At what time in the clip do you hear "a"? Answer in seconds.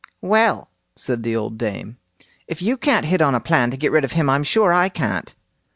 3.35-3.39